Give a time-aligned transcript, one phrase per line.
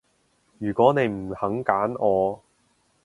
[0.57, 2.41] 如果你唔肯揀我